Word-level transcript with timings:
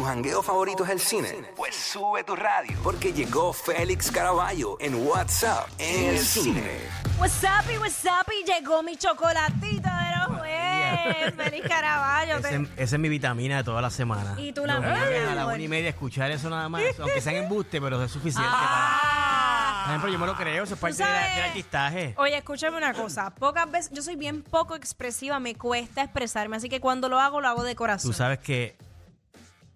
¿Tu 0.00 0.06
jangueo 0.06 0.42
favorito 0.42 0.82
es 0.82 0.88
el 0.88 0.98
cine? 0.98 1.28
Pues 1.54 1.76
sube 1.76 2.24
tu 2.24 2.34
radio. 2.34 2.74
Porque 2.82 3.12
llegó 3.12 3.52
Félix 3.52 4.10
Caraballo 4.10 4.78
en 4.80 4.94
WhatsApp 5.06 5.68
en 5.76 6.16
el 6.16 6.18
cine. 6.18 6.80
What's 7.18 7.42
up 7.44 7.70
y 7.70 7.76
what's 7.76 8.02
up 8.06 8.32
y 8.32 8.50
llegó 8.50 8.82
mi 8.82 8.96
chocolatito 8.96 9.90
de 9.90 10.16
los 10.16 10.38
jueves. 10.38 11.34
Feliz 11.36 11.68
Caraballo. 11.68 12.38
Ese, 12.38 12.66
esa 12.78 12.96
es 12.96 12.98
mi 12.98 13.10
vitamina 13.10 13.58
de 13.58 13.64
toda 13.64 13.82
la 13.82 13.90
semana. 13.90 14.36
Y 14.40 14.54
tú 14.54 14.64
la 14.64 14.76
Los 14.76 14.84
a 14.86 15.34
la 15.34 15.44
una 15.46 15.58
y 15.58 15.68
media 15.68 15.90
escuchar 15.90 16.30
eso 16.30 16.48
nada 16.48 16.70
más, 16.70 16.82
aunque 16.98 17.20
sean 17.20 17.36
embuste, 17.36 17.78
pero 17.78 18.02
es 18.02 18.10
suficiente 18.10 18.48
para... 18.50 18.66
Ah. 18.70 19.82
Por 19.84 19.90
ejemplo, 19.90 20.12
yo 20.12 20.18
me 20.18 20.26
lo 20.26 20.34
creo, 20.34 20.64
eso 20.64 20.72
es 20.72 20.80
parte 20.80 20.96
de 20.96 21.04
la- 21.04 21.10
sabes- 21.10 21.34
del 21.34 21.44
artistaje. 21.44 22.14
Oye, 22.16 22.38
escúchame 22.38 22.78
una 22.78 22.94
cosa. 22.94 23.34
Pocas 23.34 23.70
veces, 23.70 23.90
yo 23.92 24.00
soy 24.00 24.16
bien 24.16 24.42
poco 24.42 24.76
expresiva, 24.76 25.38
me 25.40 25.54
cuesta 25.56 26.02
expresarme, 26.02 26.56
así 26.56 26.70
que 26.70 26.80
cuando 26.80 27.10
lo 27.10 27.20
hago, 27.20 27.42
lo 27.42 27.48
hago 27.48 27.64
de 27.64 27.76
corazón. 27.76 28.10
Tú 28.10 28.16
sabes 28.16 28.38
que 28.38 28.78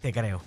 te 0.05 0.13
creo. 0.13 0.43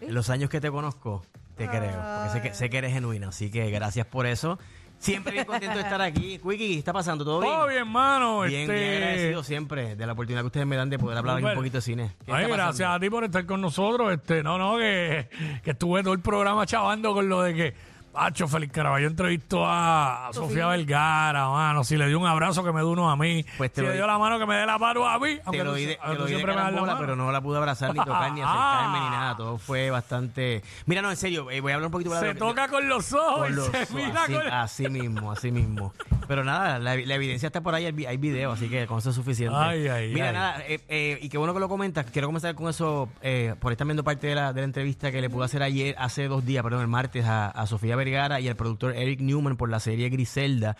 En 0.00 0.14
los 0.14 0.30
años 0.30 0.48
que 0.48 0.60
te 0.60 0.70
conozco, 0.70 1.26
te 1.56 1.66
creo. 1.66 2.00
Porque 2.00 2.30
sé 2.30 2.42
que, 2.42 2.54
sé 2.54 2.70
que 2.70 2.78
eres 2.78 2.92
genuina, 2.92 3.30
así 3.30 3.50
que 3.50 3.68
gracias 3.68 4.06
por 4.06 4.24
eso. 4.24 4.56
Siempre 5.00 5.32
bien 5.32 5.46
contento 5.46 5.74
de 5.74 5.82
estar 5.82 6.00
aquí. 6.00 6.38
Quickie, 6.38 6.56
¿qué 6.74 6.78
está 6.78 6.92
pasando? 6.92 7.24
¿Todo 7.24 7.40
bien? 7.40 7.52
Todo 7.52 7.66
bien, 7.66 7.88
mano. 7.88 8.42
Bien, 8.42 8.60
este... 8.60 8.72
bien 8.72 9.02
agradecido 9.02 9.42
siempre 9.42 9.96
de 9.96 10.06
la 10.06 10.12
oportunidad 10.12 10.42
que 10.42 10.46
ustedes 10.46 10.66
me 10.68 10.76
dan 10.76 10.90
de 10.90 11.00
poder 11.00 11.18
hablar 11.18 11.38
aquí 11.38 11.44
un 11.44 11.54
poquito 11.54 11.78
de 11.78 11.82
cine. 11.82 12.12
¿Qué 12.24 12.30
Ay, 12.30 12.46
gracias 12.46 12.88
a 12.88 13.00
ti 13.00 13.10
por 13.10 13.24
estar 13.24 13.44
con 13.46 13.60
nosotros. 13.60 14.12
Este, 14.12 14.44
no, 14.44 14.58
no, 14.58 14.78
que, 14.78 15.28
que 15.64 15.72
estuve 15.72 16.04
todo 16.04 16.12
el 16.12 16.20
programa 16.20 16.64
chavando 16.64 17.12
con 17.12 17.28
lo 17.28 17.42
de 17.42 17.54
que, 17.54 17.74
Pacho, 18.12 18.48
Félix 18.48 18.72
Caraballo 18.72 19.06
entrevistó 19.06 19.64
a, 19.64 20.28
a 20.28 20.32
Sofía 20.32 20.66
Vergara, 20.66 21.48
mano. 21.48 21.84
Si 21.84 21.96
le 21.96 22.08
dio 22.08 22.18
un 22.18 22.26
abrazo, 22.26 22.64
que 22.64 22.72
me 22.72 22.80
dé 22.80 22.86
uno 22.86 23.08
a 23.08 23.16
mí. 23.16 23.44
Pues 23.56 23.72
te 23.72 23.76
si 23.76 23.80
lo 23.82 23.86
le 23.88 23.92
di- 23.92 23.98
dio 23.98 24.06
la 24.08 24.18
mano, 24.18 24.36
que 24.38 24.46
me 24.46 24.56
dé 24.56 24.66
la 24.66 24.78
mano 24.78 25.06
a 25.06 25.16
mí. 25.20 25.36
Te 25.36 25.42
Aunque 25.44 25.62
lo 25.64 25.74
di 25.74 25.86
de, 25.86 25.94
te 25.96 26.08
lo 26.14 26.24
di 26.26 26.32
de 26.32 26.38
siempre 26.38 26.46
me 26.52 26.56
das 26.56 26.56
la 26.56 26.62
carambola, 26.70 26.92
mano. 26.94 27.00
pero 27.06 27.16
no 27.16 27.30
la 27.30 27.40
pude 27.40 27.58
abrazar 27.58 27.90
ni 27.94 28.00
tocar 28.04 28.32
ni 28.32 28.42
acercarme 28.42 29.00
ni 29.00 29.10
nada. 29.10 29.36
Todo 29.36 29.58
fue 29.58 29.90
bastante. 29.90 30.62
Mira, 30.86 31.02
no, 31.02 31.10
en 31.10 31.16
serio, 31.16 31.48
eh, 31.52 31.60
voy 31.60 31.70
a 31.70 31.76
hablar 31.76 31.86
un 31.86 31.92
poquito 31.92 32.10
de 32.10 32.18
Se 32.20 32.26
lo 32.26 32.32
que- 32.32 32.38
toca 32.40 32.66
con 32.68 32.88
los 32.88 33.12
ojos 33.12 33.38
con 33.42 33.52
y 33.52 33.54
los- 33.54 33.66
se 33.68 33.94
mira 33.94 34.22
así, 34.24 34.32
con... 34.34 34.46
así 34.48 34.88
mismo, 34.88 35.30
así 35.32 35.50
mismo. 35.52 35.92
Pero 36.30 36.44
nada, 36.44 36.78
la, 36.78 36.94
la 36.94 37.14
evidencia 37.16 37.48
está 37.48 37.60
por 37.60 37.74
ahí, 37.74 37.86
hay, 37.86 37.90
vi- 37.92 38.06
hay 38.06 38.16
video, 38.16 38.52
así 38.52 38.68
que 38.68 38.86
con 38.86 38.98
eso 39.00 39.10
es 39.10 39.16
suficiente. 39.16 39.56
Ay, 39.58 39.88
ay, 39.88 40.12
Mira, 40.14 40.28
ay. 40.28 40.32
nada, 40.32 40.62
eh, 40.68 40.78
eh, 40.88 41.18
y 41.20 41.28
qué 41.28 41.38
bueno 41.38 41.52
que 41.52 41.58
lo 41.58 41.68
comentas. 41.68 42.06
Quiero 42.08 42.28
comenzar 42.28 42.54
con 42.54 42.68
eso, 42.70 43.08
eh, 43.20 43.56
por 43.58 43.72
estar 43.72 43.84
viendo 43.84 44.04
parte 44.04 44.28
de 44.28 44.36
la, 44.36 44.52
de 44.52 44.60
la 44.60 44.64
entrevista 44.64 45.10
que 45.10 45.20
le 45.20 45.28
pude 45.28 45.44
hacer 45.46 45.60
ayer, 45.64 45.96
hace 45.98 46.28
dos 46.28 46.46
días, 46.46 46.62
perdón, 46.62 46.82
el 46.82 46.86
martes, 46.86 47.24
a, 47.24 47.48
a 47.48 47.66
Sofía 47.66 47.96
Vergara 47.96 48.38
y 48.38 48.46
al 48.46 48.54
productor 48.54 48.94
Eric 48.94 49.20
Newman 49.22 49.56
por 49.56 49.70
la 49.70 49.80
serie 49.80 50.08
Griselda. 50.08 50.76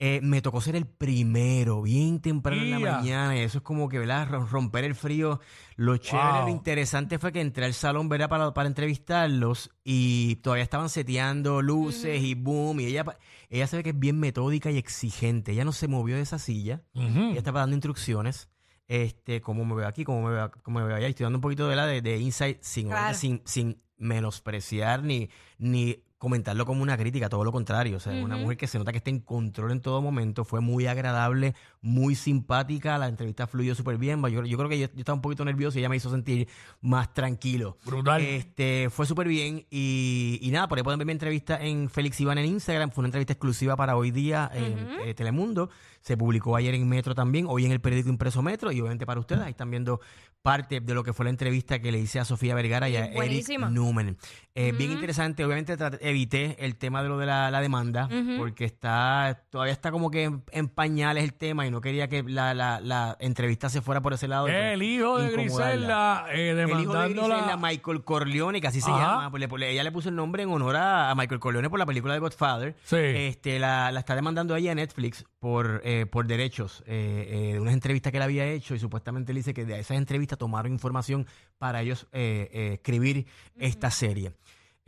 Eh, 0.00 0.18
me 0.24 0.42
tocó 0.42 0.60
ser 0.60 0.74
el 0.74 0.84
primero, 0.86 1.82
bien 1.82 2.18
temprano 2.20 2.60
en 2.60 2.70
la 2.72 2.80
Ia. 2.80 2.92
mañana, 2.96 3.36
y 3.36 3.40
eso 3.42 3.58
es 3.58 3.64
como 3.64 3.88
que, 3.88 4.00
¿verdad? 4.00 4.28
Rom- 4.28 4.48
Romper 4.50 4.84
el 4.84 4.96
frío. 4.96 5.40
Lo 5.80 5.96
chévere, 5.96 6.40
lo 6.42 6.48
interesante 6.48 7.20
fue 7.20 7.30
que 7.32 7.40
entré 7.40 7.64
al 7.64 7.72
salón, 7.72 8.08
¿verdad? 8.08 8.28
Para, 8.28 8.52
para 8.52 8.66
entrevistarlos 8.68 9.70
y 9.84 10.34
todavía 10.36 10.64
estaban 10.64 10.88
seteando 10.88 11.62
luces 11.62 12.20
y 12.20 12.34
boom. 12.34 12.80
Y 12.80 12.86
ella, 12.86 13.04
pa- 13.04 13.16
ella 13.48 13.66
se 13.68 13.76
ve 13.76 13.82
que 13.84 13.90
es 13.90 13.98
bien 13.98 14.18
metódica 14.18 14.72
y 14.72 14.76
exigente. 14.76 15.52
Ella 15.52 15.64
no 15.64 15.70
se 15.72 15.86
movió 15.86 16.16
de 16.16 16.22
esa 16.22 16.40
silla. 16.40 16.82
Ujú. 16.94 17.30
Ella 17.30 17.38
estaba 17.38 17.60
dando 17.60 17.76
instrucciones. 17.76 18.48
Este, 18.88 19.40
cómo 19.40 19.64
me 19.64 19.74
veo 19.76 19.86
aquí, 19.86 20.02
cómo 20.02 20.26
me 20.26 20.34
veo, 20.34 20.50
cómo 20.64 20.80
me 20.80 20.86
veo 20.86 20.96
allá. 20.96 21.06
Y 21.06 21.10
Estoy 21.10 21.24
dando 21.24 21.36
un 21.38 21.42
poquito 21.42 21.68
de 21.68 21.76
la 21.76 21.86
de, 21.86 22.02
de 22.02 22.18
insight 22.18 22.58
sin, 22.60 22.88
Claro. 22.88 23.16
sin, 23.16 23.40
sin 23.44 23.80
menospreciar 23.98 25.02
ni, 25.04 25.30
ni 25.58 26.02
comentarlo 26.18 26.66
como 26.66 26.82
una 26.82 26.96
crítica, 26.98 27.28
todo 27.28 27.44
lo 27.44 27.52
contrario. 27.52 27.96
O 27.96 28.00
sea, 28.00 28.12
una 28.24 28.36
mujer 28.36 28.56
que 28.56 28.66
se 28.66 28.76
nota 28.76 28.90
que 28.90 28.98
está 28.98 29.10
en 29.10 29.20
control 29.20 29.70
en 29.70 29.80
todo 29.80 30.02
momento. 30.02 30.44
Fue 30.44 30.60
muy 30.60 30.86
agradable, 30.86 31.54
muy 31.80 32.16
simpática. 32.16 32.98
La 32.98 33.06
entrevista 33.06 33.46
fluyó 33.46 33.74
súper 33.76 33.98
bien. 33.98 34.20
Yo, 34.22 34.44
yo 34.44 34.58
creo 34.58 34.68
que 34.68 34.78
yo, 34.80 34.86
yo 34.88 34.98
estaba 34.98 35.14
un 35.14 35.22
poquito 35.22 35.44
nervioso 35.44 35.78
y 35.78 35.80
ella 35.80 35.88
me 35.88 35.96
hizo 35.96 36.10
sentir 36.10 36.48
más 36.80 37.14
tranquilo. 37.14 37.78
Brutal. 37.84 38.20
Este, 38.20 38.88
fue 38.90 39.06
súper 39.06 39.28
bien. 39.28 39.64
Y, 39.70 40.38
y 40.42 40.50
nada, 40.50 40.66
por 40.66 40.78
ahí 40.78 40.82
pueden 40.84 40.98
ver 40.98 41.06
mi 41.06 41.12
entrevista 41.12 41.56
en 41.64 41.88
Félix 41.88 42.20
Iván 42.20 42.38
en 42.38 42.46
Instagram. 42.46 42.90
Fue 42.90 43.02
una 43.02 43.08
entrevista 43.08 43.32
exclusiva 43.34 43.76
para 43.76 43.96
hoy 43.96 44.10
día 44.10 44.50
en 44.52 44.88
eh, 45.04 45.14
Telemundo. 45.14 45.70
Se 46.00 46.16
publicó 46.16 46.56
ayer 46.56 46.74
en 46.74 46.88
Metro 46.88 47.14
también, 47.14 47.46
hoy 47.48 47.64
en 47.66 47.72
el 47.72 47.80
periódico 47.80 48.08
impreso 48.08 48.42
Metro. 48.42 48.72
Y 48.72 48.80
obviamente 48.80 49.06
para 49.06 49.20
ustedes, 49.20 49.42
ahí 49.42 49.50
están 49.50 49.70
viendo 49.70 50.00
parte 50.42 50.80
de 50.80 50.94
lo 50.94 51.02
que 51.04 51.12
fue 51.12 51.24
la 51.24 51.30
entrevista 51.30 51.80
que 51.80 51.92
le 51.92 51.98
hice 51.98 52.18
a 52.20 52.24
Sofía 52.24 52.54
Vergara 52.54 52.88
y 52.88 52.96
a 52.96 53.04
Eric 53.06 53.14
Buenísima. 53.14 53.68
Newman. 53.70 54.16
Eh, 54.54 54.72
Bien 54.72 54.92
interesante. 54.92 55.44
Obviamente 55.44 55.76
traté- 55.76 56.07
evité 56.10 56.56
el 56.64 56.76
tema 56.76 57.02
de 57.02 57.08
lo 57.08 57.18
de 57.18 57.26
la, 57.26 57.50
la 57.50 57.60
demanda, 57.60 58.08
porque 58.38 58.64
está 58.64 59.44
todavía 59.50 59.72
está 59.72 59.90
como 59.90 60.10
que 60.10 60.24
en, 60.24 60.42
en 60.52 60.68
pañales 60.68 61.24
el 61.24 61.34
tema 61.34 61.66
y 61.66 61.70
no 61.70 61.80
quería 61.80 62.08
que 62.08 62.22
la, 62.22 62.54
la, 62.54 62.80
la 62.80 63.16
entrevista 63.20 63.68
se 63.68 63.80
fuera 63.80 64.00
por 64.00 64.12
ese 64.12 64.28
lado. 64.28 64.48
El 64.48 64.82
hijo 64.82 65.18
de. 65.18 65.30
Griselda 65.30 66.26
eh, 66.32 66.50
El 66.50 66.68
hijo 66.70 66.92
de. 66.94 67.08
Griselda, 67.14 67.56
Michael 67.56 68.04
Corleone, 68.04 68.60
que 68.60 68.66
así 68.66 68.80
se 68.80 68.90
llama. 68.90 69.30
pues 69.30 69.40
le- 69.40 69.48
pues 69.48 69.60
le- 69.60 69.70
ella 69.70 69.82
le 69.84 69.92
puso 69.92 70.08
el 70.08 70.16
nombre 70.16 70.42
en 70.42 70.50
honor 70.50 70.76
a, 70.76 71.10
a 71.10 71.14
Michael 71.14 71.40
Corleone 71.40 71.70
por 71.70 71.78
la 71.78 71.86
película 71.86 72.14
de 72.14 72.20
Godfather. 72.20 72.76
Sí. 72.84 72.96
Este, 72.96 73.58
la, 73.58 73.90
está 73.98 74.14
demandando 74.14 74.54
ella 74.56 74.72
a 74.72 74.74
Netflix 74.74 75.24
por, 75.38 75.80
eh, 75.84 76.06
por 76.06 76.26
derechos 76.26 76.82
eh, 76.86 77.28
eh, 77.50 77.52
de 77.54 77.60
unas 77.60 77.74
entrevistas 77.74 78.10
que 78.10 78.16
él 78.18 78.22
había 78.22 78.46
hecho 78.46 78.74
y 78.74 78.78
supuestamente 78.78 79.32
él 79.32 79.36
dice 79.36 79.54
que 79.54 79.64
de 79.64 79.78
esas 79.78 79.96
entrevistas 79.96 80.38
tomaron 80.38 80.72
información 80.72 81.26
para 81.58 81.82
ellos 81.82 82.06
eh, 82.12 82.48
eh, 82.52 82.70
escribir 82.74 83.26
esta 83.58 83.90
serie. 83.90 84.32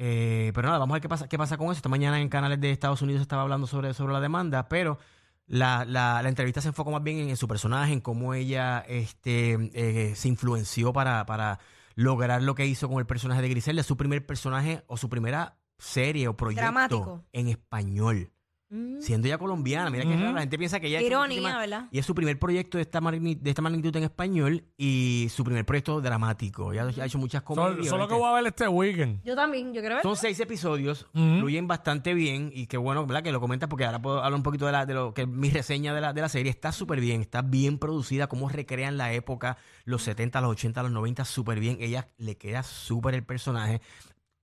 Eh, 0.03 0.51
pero 0.55 0.67
nada, 0.69 0.79
vamos 0.79 0.95
a 0.95 0.97
ver 0.97 1.03
qué 1.03 1.11
pasa, 1.11 1.29
qué 1.29 1.37
pasa 1.37 1.59
con 1.59 1.67
eso. 1.67 1.75
Esta 1.75 1.91
mañana 1.91 2.19
en 2.23 2.31
canales 2.31 2.59
de 2.59 2.71
Estados 2.71 3.03
Unidos 3.03 3.21
estaba 3.21 3.43
hablando 3.43 3.67
sobre, 3.67 3.93
sobre 3.93 4.15
la 4.15 4.21
demanda, 4.21 4.67
pero 4.67 4.99
la, 5.47 5.85
la, 5.85 6.23
la 6.23 6.29
entrevista 6.31 6.63
se 6.63 6.69
enfocó 6.69 6.91
más 6.91 7.03
bien 7.03 7.29
en, 7.29 7.37
su 7.37 7.47
personaje, 7.47 7.93
en 7.93 8.01
cómo 8.01 8.33
ella 8.33 8.83
este, 8.89 9.59
eh, 9.75 10.15
se 10.17 10.29
influenció 10.29 10.95
para, 10.95 11.27
para 11.27 11.59
lograr 11.97 12.41
lo 12.41 12.55
que 12.55 12.65
hizo 12.65 12.89
con 12.89 12.99
el 12.99 13.05
personaje 13.05 13.43
de 13.43 13.51
Griselda, 13.51 13.83
su 13.83 13.99
primer 13.99 14.25
personaje 14.25 14.83
o 14.87 14.97
su 14.97 15.11
primera 15.11 15.59
serie 15.77 16.29
o 16.29 16.35
proyecto 16.35 16.63
Dramático. 16.63 17.25
en 17.33 17.49
español. 17.49 18.33
Mm. 18.73 19.01
Siendo 19.01 19.27
ella 19.27 19.37
colombiana, 19.37 19.91
mira 19.91 20.05
que 20.05 20.15
raro, 20.17 20.33
la 20.33 20.41
gente 20.41 20.57
piensa 20.57 20.79
que 20.79 20.87
ella 20.87 21.03
Ironía, 21.03 21.59
¿verdad? 21.59 21.89
Y 21.91 21.99
es 21.99 22.07
su 22.07 22.15
primer 22.15 22.39
proyecto 22.39 22.79
de 22.79 22.83
esta, 22.83 23.01
magni- 23.01 23.37
de 23.37 23.51
esta 23.51 23.63
magnitud 23.63 23.95
en 23.97 24.05
español 24.05 24.63
y 24.79 25.27
su 25.29 25.43
primer 25.43 25.67
proyecto 25.67 26.01
dramático. 26.01 26.73
Ella 26.73 26.85
ha 27.03 27.07
hecho 27.07 27.19
muchas 27.19 27.43
Solo, 27.45 27.63
comedias. 27.63 27.89
solo 27.89 28.07
que 28.07 28.15
voy 28.15 28.29
a 28.31 28.33
ver 28.35 28.47
este 28.47 28.69
weekend. 28.69 29.25
Yo 29.25 29.35
también, 29.35 29.75
yo 29.75 29.81
quiero 29.81 29.97
ver. 29.97 30.03
Son 30.05 30.15
seis 30.17 30.39
episodios, 30.39 31.07
Ujú. 31.15 31.41
fluyen 31.41 31.67
bastante 31.67 32.15
bien 32.15 32.53
y 32.55 32.69
qué 32.69 32.77
bueno, 32.77 33.05
¿verdad? 33.07 33.25
Que 33.25 33.33
lo 33.33 33.41
comentas 33.41 33.69
porque 33.69 33.85
ahora 33.87 34.01
puedo 34.01 34.19
hablar 34.19 34.35
un 34.35 34.45
poquito 34.45 34.67
de, 34.67 34.73
la, 34.73 34.87
de 34.87 34.95
lo 34.95 35.15
que 35.15 35.23
es 35.23 35.29
mi 35.29 35.51
reseña 35.51 35.93
de 35.93 36.01
la, 36.01 36.13
de 36.13 36.21
la 36.21 36.29
serie. 36.29 36.51
Está 36.51 36.71
súper 36.71 37.01
bien, 37.01 37.23
está 37.23 37.43
bien 37.43 37.77
producida, 37.79 38.29
cómo 38.29 38.49
recrean 38.49 38.97
la 38.97 39.13
época, 39.13 39.57
los 39.85 40.03
70, 40.03 40.41
los 40.43 40.53
80, 40.53 40.85
los 40.85 40.93
90, 40.93 41.25
súper 41.25 41.59
bien. 41.59 41.77
Ella 41.81 42.07
le 42.19 42.37
queda 42.37 42.63
súper 42.63 43.17
el 43.17 43.25
personaje. 43.25 43.81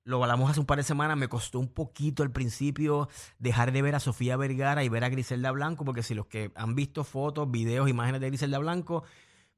Lo 0.07 0.23
hablamos 0.23 0.49
hace 0.49 0.61
un 0.61 0.65
par 0.65 0.77
de 0.77 0.83
semanas, 0.83 1.17
me 1.17 1.27
costó 1.27 1.59
un 1.59 1.67
poquito 1.67 2.23
al 2.23 2.31
principio 2.31 3.09
dejar 3.39 3.73
de 3.73 3.81
ver 3.81 3.93
a 3.93 3.99
Sofía 3.99 4.37
Vergara 4.37 4.85
y 4.85 4.87
ver 4.87 5.03
a 5.03 5.09
Griselda 5.09 5.51
Blanco, 5.51 5.83
porque 5.83 6.01
si 6.01 6.13
los 6.13 6.27
que 6.27 6.49
han 6.55 6.75
visto 6.75 7.03
fotos, 7.03 7.51
videos, 7.51 7.89
imágenes 7.89 8.21
de 8.21 8.27
Griselda 8.27 8.57
Blanco, 8.57 9.03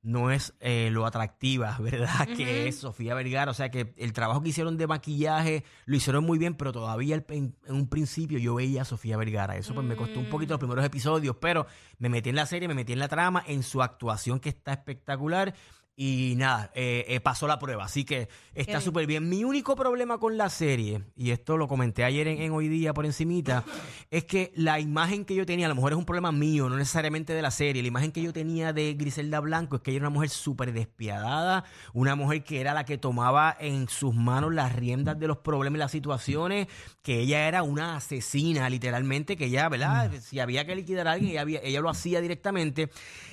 no 0.02 0.32
es 0.32 0.56
eh, 0.60 0.90
lo 0.92 1.06
atractiva, 1.06 1.78
¿verdad? 1.80 2.28
Que 2.36 2.68
es 2.68 2.80
Sofía 2.80 3.14
Vergara. 3.14 3.52
O 3.52 3.54
sea 3.54 3.70
que 3.70 3.94
el 3.96 4.12
trabajo 4.12 4.42
que 4.42 4.50
hicieron 4.50 4.76
de 4.76 4.88
maquillaje 4.88 5.64
lo 5.86 5.96
hicieron 5.96 6.26
muy 6.26 6.40
bien, 6.40 6.56
pero 6.56 6.72
todavía 6.72 7.24
en, 7.30 7.56
en 7.68 7.76
un 7.76 7.88
principio 7.88 8.40
yo 8.40 8.56
veía 8.56 8.82
a 8.82 8.86
Sofía 8.86 9.18
Vergara. 9.18 9.56
Eso 9.56 9.76
pues 9.76 9.86
me 9.86 9.96
costó 9.96 10.20
un 10.20 10.30
poquito 10.30 10.54
los 10.54 10.60
primeros 10.60 10.84
episodios, 10.84 11.36
pero 11.40 11.68
me 12.00 12.10
metí 12.10 12.30
en 12.30 12.36
la 12.38 12.48
serie, 12.48 12.68
me 12.68 12.74
metí 12.74 12.94
en 12.94 13.00
la 13.00 13.08
trama, 13.08 13.44
en 13.46 13.62
su 13.62 13.84
actuación 13.84 14.40
que 14.40 14.50
está 14.50 14.74
espectacular. 14.74 15.54
Y 16.02 16.36
nada, 16.38 16.72
eh, 16.76 17.04
eh, 17.10 17.20
pasó 17.20 17.46
la 17.46 17.60
prueba, 17.60 17.84
así 17.84 18.06
que 18.06 18.30
está 18.56 18.80
súper 18.80 19.06
bien. 19.06 19.28
Mi 19.28 19.44
único 19.44 19.76
problema 19.76 20.18
con 20.18 20.38
la 20.38 20.50
serie, 20.50 21.04
y 21.18 21.32
esto 21.32 21.58
lo 21.58 21.68
comenté 21.68 22.06
ayer 22.06 22.26
en, 22.30 22.42
en 22.42 22.54
Hoy 22.54 22.70
Día 22.70 22.94
por 22.94 23.06
encimita, 23.06 23.66
es 24.10 24.24
que 24.24 24.54
la 24.56 24.80
imagen 24.80 25.26
que 25.26 25.36
yo 25.36 25.46
tenía, 25.46 25.66
a 25.66 25.70
lo 25.70 25.76
mejor 25.76 25.92
es 25.92 25.98
un 25.98 26.06
problema 26.06 26.32
mío, 26.32 26.70
no 26.70 26.78
necesariamente 26.78 27.34
de 27.34 27.42
la 27.42 27.52
serie, 27.52 27.82
la 27.82 27.90
imagen 27.90 28.14
que 28.14 28.22
yo 28.22 28.32
tenía 28.32 28.72
de 28.72 28.94
Griselda 28.94 29.42
Blanco 29.42 29.76
es 29.76 29.82
que 29.82 29.92
ella 29.92 29.98
era 29.98 30.08
una 30.08 30.14
mujer 30.14 30.30
súper 30.30 30.72
despiadada, 30.72 31.66
una 31.94 32.16
mujer 32.16 32.46
que 32.46 32.62
era 32.62 32.74
la 32.74 32.86
que 32.86 32.98
tomaba 32.98 33.54
en 33.60 33.90
sus 33.90 34.16
manos 34.16 34.54
las 34.54 34.74
riendas 34.74 35.20
de 35.20 35.28
los 35.28 35.40
problemas 35.40 35.76
y 35.76 35.80
las 35.80 35.92
situaciones, 35.92 36.68
que 37.02 37.20
ella 37.20 37.46
era 37.46 37.62
una 37.64 37.98
asesina, 37.98 38.70
literalmente, 38.70 39.36
que 39.36 39.48
ella, 39.48 39.68
¿verdad? 39.68 40.10
Si 40.22 40.40
había 40.40 40.66
que 40.66 40.78
liquidar 40.78 41.10
a 41.10 41.12
alguien, 41.12 41.32
ella, 41.32 41.42
había- 41.42 41.60
ella 41.62 41.82
lo 41.82 41.90
hacía 41.90 42.22
directamente. 42.22 42.90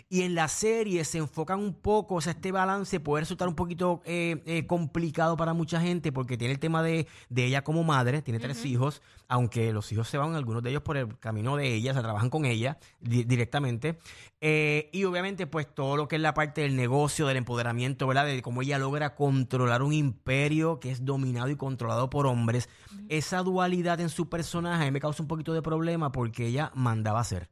Y 0.08 0.22
en 0.22 0.34
la 0.36 0.46
serie 0.46 1.04
se 1.04 1.18
enfocan 1.18 1.58
un 1.58 1.74
poco, 1.74 2.14
o 2.16 2.20
sea, 2.20 2.32
este 2.32 2.52
balance 2.56 2.98
puede 2.98 3.20
resultar 3.22 3.46
un 3.46 3.54
poquito 3.54 4.02
eh, 4.04 4.42
eh, 4.46 4.66
complicado 4.66 5.36
para 5.36 5.52
mucha 5.54 5.80
gente 5.80 6.10
porque 6.10 6.36
tiene 6.36 6.54
el 6.54 6.58
tema 6.58 6.82
de, 6.82 7.06
de 7.28 7.44
ella 7.44 7.62
como 7.62 7.84
madre, 7.84 8.22
tiene 8.22 8.40
tres 8.40 8.64
hijos, 8.64 9.02
aunque 9.28 9.72
los 9.72 9.92
hijos 9.92 10.08
se 10.08 10.18
van, 10.18 10.34
algunos 10.34 10.62
de 10.62 10.70
ellos 10.70 10.82
por 10.82 10.96
el 10.96 11.18
camino 11.18 11.56
de 11.56 11.74
ella, 11.74 11.92
o 11.92 11.94
sea, 11.94 12.02
trabajan 12.02 12.30
con 12.30 12.44
ella 12.44 12.78
di- 12.98 13.24
directamente. 13.24 13.98
Eh, 14.40 14.90
y 14.92 15.04
obviamente, 15.04 15.46
pues 15.46 15.72
todo 15.72 15.96
lo 15.96 16.08
que 16.08 16.16
es 16.16 16.22
la 16.22 16.34
parte 16.34 16.62
del 16.62 16.76
negocio, 16.76 17.26
del 17.26 17.36
empoderamiento, 17.36 18.06
¿verdad? 18.06 18.26
De 18.26 18.42
cómo 18.42 18.62
ella 18.62 18.78
logra 18.78 19.14
controlar 19.14 19.82
un 19.82 19.92
imperio 19.92 20.80
que 20.80 20.90
es 20.90 21.04
dominado 21.04 21.48
y 21.48 21.56
controlado 21.56 22.10
por 22.10 22.26
hombres. 22.26 22.68
Esa 23.08 23.42
dualidad 23.42 24.00
en 24.00 24.08
su 24.08 24.28
personaje 24.28 24.82
a 24.82 24.86
mí 24.86 24.90
me 24.90 25.00
causa 25.00 25.22
un 25.22 25.28
poquito 25.28 25.52
de 25.52 25.62
problema 25.62 26.12
porque 26.12 26.46
ella 26.46 26.72
mandaba 26.74 27.20
hacer. 27.20 27.50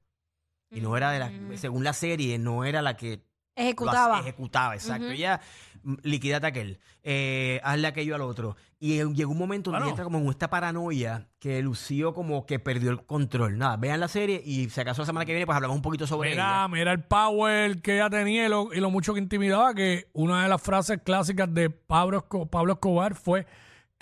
Y 0.70 0.80
no 0.80 0.96
era 0.96 1.10
de 1.12 1.18
la, 1.20 1.30
según 1.56 1.84
la 1.84 1.92
serie, 1.92 2.38
no 2.38 2.64
era 2.64 2.82
la 2.82 2.96
que 2.96 3.22
lo 3.56 3.62
Ejecutaba. 3.62 4.20
ejecutaba, 4.20 4.74
exacto. 4.74 5.08
Ella 5.10 5.40
mm, 5.82 5.94
liquidate 6.02 6.46
aquel, 6.46 6.78
eh, 7.02 7.60
hazle 7.62 7.86
aquello 7.88 8.14
al 8.14 8.22
otro. 8.22 8.56
Y 8.80 9.02
llegó 9.14 9.32
un 9.32 9.38
momento 9.38 9.70
donde 9.70 9.84
Bueno. 9.84 9.90
entra 9.90 10.04
como 10.04 10.18
en 10.18 10.28
esta 10.28 10.50
paranoia 10.50 11.28
que 11.38 11.62
lució 11.62 12.12
como 12.12 12.44
que 12.46 12.58
perdió 12.58 12.90
el 12.90 13.04
control. 13.06 13.56
Nada, 13.56 13.76
vean 13.76 14.00
la 14.00 14.08
serie 14.08 14.42
y 14.44 14.68
si 14.68 14.80
acaso 14.80 15.02
la 15.02 15.06
semana 15.06 15.24
que 15.24 15.32
viene 15.32 15.46
pues 15.46 15.56
hablamos 15.56 15.76
un 15.76 15.82
poquito 15.82 16.06
sobre 16.06 16.30
Mira, 16.30 16.42
ella. 16.64 16.68
mira 16.68 16.92
el 16.92 17.02
power 17.02 17.80
que 17.80 17.94
ella 17.96 18.10
tenía 18.10 18.46
y 18.46 18.48
lo, 18.48 18.72
y 18.74 18.80
lo 18.80 18.90
mucho 18.90 19.14
que 19.14 19.20
intimidaba, 19.20 19.74
que 19.74 20.08
una 20.12 20.42
de 20.42 20.48
las 20.48 20.60
frases 20.60 21.00
clásicas 21.02 21.52
de 21.54 21.70
Pablo, 21.70 22.26
Esco- 22.28 22.48
Pablo 22.50 22.74
Escobar 22.74 23.14
fue 23.14 23.46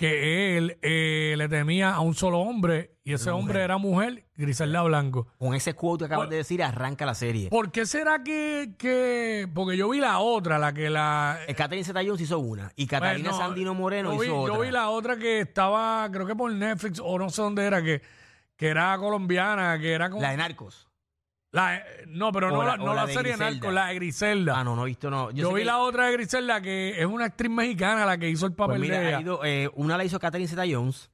que 0.03 0.59
él 0.59 0.79
eh, 0.83 1.37
le 1.39 1.49
temía 1.49 1.95
a 1.95 2.01
un 2.01 2.15
solo 2.17 2.41
hombre 2.41 2.97
y 3.05 3.13
ese 3.13 3.31
hombre 3.31 3.63
era 3.63 3.79
mujer, 3.79 4.27
Griselda 4.35 4.83
Blanco. 4.83 5.29
Con 5.39 5.55
ese 5.55 5.75
quote 5.75 6.03
que 6.03 6.07
acabas 6.07 6.29
de 6.29 6.39
decir, 6.39 6.61
arranca 6.61 7.07
la 7.07 7.15
serie. 7.15 7.51
¿Por 7.51 7.71
qué 7.71 7.87
será 7.87 8.25
que, 8.25 8.75
que- 8.77 9.49
Porque 9.55 9.77
yo 9.77 9.89
vi 9.89 10.01
la 10.01 10.19
otra, 10.19 10.59
la 10.59 10.73
que 10.73 10.91
la... 10.91 11.39
Eh, 11.47 11.55
Catherine 11.55 11.85
Zeta-Jones 11.85 12.21
hizo 12.21 12.41
una 12.41 12.73
y 12.75 12.89
Catalina 12.89 13.31
Bueno, 13.31 13.45
Sandino 13.47 13.75
Moreno 13.75 14.13
yo 14.15 14.19
vi, 14.19 14.27
hizo 14.27 14.41
otra. 14.41 14.55
Yo 14.57 14.61
vi 14.63 14.71
la 14.73 14.89
otra 14.91 15.17
que 15.17 15.39
estaba, 15.39 16.09
creo 16.11 16.27
que 16.27 16.35
por 16.35 16.51
Netflix 16.53 17.01
o 17.01 17.17
no 17.17 17.31
sé 17.31 17.41
dónde 17.43 17.65
era, 17.65 17.81
que, 17.81 18.03
que 18.57 18.67
era 18.67 18.99
colombiana, 18.99 19.79
que 19.79 19.93
era 19.93 20.11
como... 20.11 20.21
La 20.21 20.33
de 20.33 20.37
Narcos. 20.37 20.89
La- 21.53 21.77
eh, 21.77 21.83
no, 22.09 22.33
pero 22.33 22.49
O 22.49 22.51
no 22.51 22.63
la- 22.63 22.77
la, 22.77 22.83
o 22.83 22.87
no 22.87 22.95
la 22.95 23.03
la, 23.03 23.07
de 23.07 23.13
serie 23.15 23.33
Griselda. 23.33 23.51
Narco, 23.53 23.71
la 23.71 23.87
de 23.87 23.95
Griselda. 23.95 24.59
Ah, 24.59 24.65
no, 24.65 24.75
no 24.77 24.83
he 24.85 24.87
visto, 24.87 25.11
no. 25.11 25.31
Yo, 25.31 25.49
sé 25.49 25.55
vi 25.55 25.61
que- 25.61 25.67
la 25.67 25.79
otra 25.79 26.07
de 26.07 26.13
Griselda, 26.13 26.61
que 26.61 26.99
es 27.01 27.07
una 27.07 27.27
actriz 27.27 27.51
mexicana 27.51 28.05
la 28.07 28.19
que 28.19 28.29
hizo 28.29 28.47
el 28.47 28.53
Pues 28.53 28.67
papel 28.69 28.81
mira, 28.81 28.99
de 29.01 29.09
ella. 29.11 29.23
eh, 29.45 29.71
una 29.75 29.97
la 29.97 30.05
hizo 30.05 30.19
Catherine 30.19 30.49
Zeta-Jones 30.49 31.11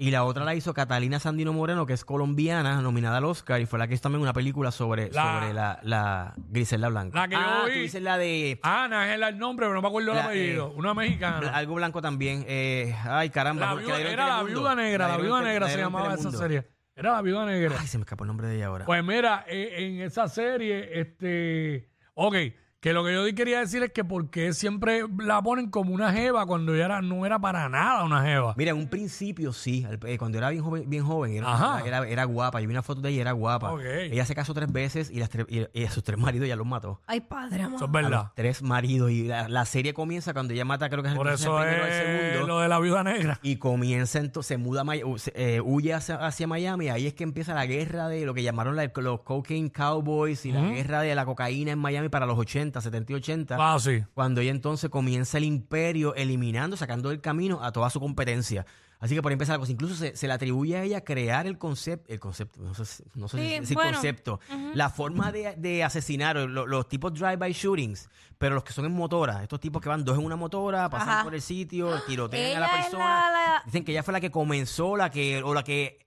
y 0.00 0.12
la 0.12 0.22
otra 0.24 0.44
la 0.44 0.54
hizo 0.54 0.72
Catalina 0.74 1.18
Sandino 1.18 1.52
Moreno, 1.52 1.84
que 1.84 1.92
es 1.94 2.04
colombiana, 2.04 2.80
nominada 2.80 3.16
al 3.16 3.24
Oscar, 3.24 3.60
y 3.60 3.66
fue 3.66 3.80
la 3.80 3.88
que 3.88 3.94
hizo 3.94 4.02
también 4.02 4.22
una 4.22 4.32
película 4.32 4.70
sobre 4.70 5.10
La- 5.10 5.40
sobre 5.40 5.54
la, 5.54 5.80
la 5.82 6.34
Griselda 6.36 6.88
Blanco. 6.88 7.16
La 7.16 7.26
que 7.26 7.34
yo 7.34 7.40
ah, 7.42 7.62
vi- 7.66 7.72
tú 7.72 7.78
dices 7.80 8.02
la 8.02 8.16
de 8.18 8.60
Ana 8.62 9.12
es 9.12 9.20
el 9.20 9.38
nombre, 9.38 9.64
pero 9.66 9.74
no 9.74 9.82
me 9.82 9.88
acuerdo 9.88 10.10
el 10.12 10.16
La, 10.18 10.24
apellido. 10.26 10.68
eh, 10.68 10.72
una 10.76 10.90
bla- 10.92 10.96
mexicana. 10.96 11.48
algo 11.48 11.74
blanco 11.74 12.00
también. 12.02 12.44
eh, 12.46 12.94
ay, 13.04 13.30
caramba. 13.30 13.62
La 13.66 13.70
porque 13.72 13.86
viuda- 13.86 13.96
dieron 13.96 14.12
en 14.12 14.18
era 14.18 14.28
la 14.28 14.32
Telemundo. 14.34 14.60
viuda 14.60 14.74
negra, 14.76 14.98
la 15.08 15.14
dieron 15.14 15.26
viuda 15.26 15.38
en 15.38 15.44
negra 15.46 15.66
se 15.66 15.72
dieron 15.76 15.86
en 15.88 15.92
llamaba 15.98 16.14
esa 16.14 16.16
Telemundo. 16.30 16.38
serie. 16.38 16.77
Era 16.98 17.12
la 17.12 17.22
viuda 17.22 17.46
negra. 17.46 17.76
Ay, 17.78 17.86
se 17.86 17.96
me 17.96 18.02
escapó 18.02 18.24
el 18.24 18.28
nombre 18.28 18.48
de 18.48 18.56
ella 18.56 18.66
ahora. 18.66 18.84
Pues 18.84 19.04
mira, 19.04 19.44
eh, 19.46 19.72
en 19.78 20.00
esa 20.00 20.26
serie, 20.26 21.00
este. 21.00 21.88
Ok, 22.14 22.34
que 22.80 22.92
lo 22.92 23.04
que 23.04 23.12
yo 23.12 23.24
quería 23.34 23.58
decir 23.58 23.82
es 23.82 23.90
que 23.92 24.04
porque 24.04 24.52
siempre 24.52 25.02
la 25.18 25.42
ponen 25.42 25.68
como 25.68 25.92
una 25.92 26.12
jeva 26.12 26.46
cuando 26.46 26.74
ella 26.74 26.84
era, 26.84 27.02
no 27.02 27.26
era 27.26 27.38
para 27.40 27.68
nada 27.68 28.04
una 28.04 28.22
jeva. 28.22 28.54
Mira, 28.56 28.70
en 28.70 28.76
un 28.76 28.88
principio 28.88 29.52
sí, 29.52 29.84
al- 29.84 29.98
eh, 30.06 30.16
cuando 30.16 30.38
era 30.38 30.50
bien 30.50 30.62
joven, 30.62 30.88
bien 30.88 31.04
joven 31.04 31.32
era, 31.34 31.52
Ajá. 31.52 31.82
era, 31.84 32.06
era 32.06 32.24
guapa. 32.24 32.60
Yo 32.60 32.68
vi 32.68 32.72
una 32.74 32.82
foto 32.84 33.00
de 33.00 33.08
ella 33.10 33.16
y 33.18 33.20
era 33.22 33.32
guapa. 33.32 33.72
Ok. 33.72 33.80
Ella 33.84 34.24
se 34.24 34.34
casó 34.34 34.54
tres 34.54 34.70
veces 34.70 35.10
y, 35.10 35.18
las 35.18 35.28
tres- 35.28 35.46
y- 35.48 35.66
y 35.72 35.84
a 35.86 35.90
sus 35.90 36.04
tres 36.04 36.18
maridos 36.20 36.46
ya 36.46 36.54
los 36.54 36.66
mató. 36.66 37.00
Ay, 37.08 37.20
padre, 37.20 37.62
amor. 37.62 37.76
Eso 37.76 37.84
es 37.86 37.88
A 37.88 37.92
verdad. 37.92 38.10
los 38.10 38.34
tres 38.36 38.62
maridos. 38.62 39.10
Y 39.10 39.24
la, 39.24 39.48
la 39.48 39.64
serie 39.64 39.92
comienza 39.92 40.32
cuando 40.32 40.54
ella 40.54 40.64
mata, 40.64 40.88
creo 40.88 41.02
que 41.02 41.08
es 41.08 41.12
el 41.14 41.18
Por 41.18 41.26
entonces 41.26 41.46
eso 41.46 41.58
el 41.60 41.64
primero 41.68 41.82
o 41.82 41.86
el 41.88 41.92
es 41.92 42.28
segundo. 42.32 42.46
lo 42.46 42.60
de 42.60 42.68
la 42.68 42.78
viuda 42.78 43.02
negra. 43.02 43.40
Y 43.42 43.56
comienza 43.56 44.20
entonces, 44.20 44.46
se 44.48 44.56
muda, 44.56 44.82
a 44.82 44.84
Maya- 44.84 45.04
u- 45.04 45.18
se- 45.18 45.32
eh, 45.34 45.60
huye 45.60 45.94
hacia, 45.94 46.14
hacia 46.24 46.46
Miami. 46.46 46.90
Ahí 46.90 47.08
es 47.08 47.14
que 47.14 47.24
empieza 47.24 47.54
la 47.54 47.66
guerra 47.66 48.06
de 48.08 48.24
lo 48.24 48.34
que 48.34 48.44
llamaron 48.44 48.76
la- 48.76 48.92
los 48.94 49.22
Cocaine 49.22 49.70
Cowboys 49.70 50.46
y 50.46 50.52
la 50.52 50.60
guerra 50.62 51.00
de 51.00 51.12
la 51.16 51.26
cocaína 51.26 51.72
en 51.72 51.78
Miami 51.80 52.08
para 52.08 52.24
los 52.24 52.38
80, 52.38 52.67
70 52.80 53.12
y 53.12 53.14
80. 53.16 53.56
Ah, 53.58 53.78
sí. 53.80 54.04
Cuando 54.14 54.40
ella 54.40 54.50
entonces 54.50 54.90
comienza 54.90 55.38
el 55.38 55.44
imperio 55.44 56.14
eliminando, 56.14 56.76
sacando 56.76 57.08
del 57.08 57.20
camino 57.20 57.62
a 57.62 57.72
toda 57.72 57.90
su 57.90 58.00
competencia. 58.00 58.64
Así 59.00 59.14
que 59.14 59.22
por 59.22 59.30
ahí 59.30 59.34
empieza 59.34 59.52
la 59.52 59.60
cosa. 59.60 59.70
Incluso 59.70 59.94
se, 59.94 60.16
se 60.16 60.26
le 60.26 60.32
atribuye 60.32 60.76
a 60.76 60.82
ella 60.82 61.04
crear 61.04 61.46
el 61.46 61.56
concepto, 61.56 62.12
el 62.12 62.18
concepto, 62.18 62.60
no 62.60 62.74
sé, 62.74 62.84
si- 62.84 63.04
no 63.14 63.28
sé 63.28 63.38
Sí, 63.38 63.48
si 63.54 63.60
decir 63.60 63.74
bueno. 63.76 63.92
concepto, 63.92 64.40
la 64.74 64.90
forma 64.90 65.30
de, 65.30 65.54
de 65.56 65.84
asesinar, 65.84 66.34
lo- 66.36 66.66
los 66.66 66.88
tipos 66.88 67.14
drive-by 67.14 67.52
shootings, 67.52 68.08
pero 68.38 68.56
los 68.56 68.64
que 68.64 68.72
son 68.72 68.86
en 68.86 68.92
motora, 68.92 69.42
estos 69.44 69.60
tipos 69.60 69.80
que 69.80 69.88
van 69.88 70.04
dos 70.04 70.18
en 70.18 70.24
una 70.24 70.34
motora, 70.34 70.90
pasan 70.90 71.08
Ajá. 71.10 71.24
por 71.24 71.34
el 71.36 71.42
sitio, 71.42 72.00
tirotean 72.08 72.56
a 72.62 72.66
la 72.66 72.72
persona. 72.72 73.04
la- 73.04 73.30
la- 73.30 73.62
Dicen 73.66 73.84
que 73.84 73.92
ella 73.92 74.02
fue 74.02 74.12
la 74.12 74.20
que 74.20 74.32
comenzó, 74.32 74.96
la 74.96 75.10
que, 75.10 75.42
o 75.44 75.54
la 75.54 75.62
que 75.62 76.04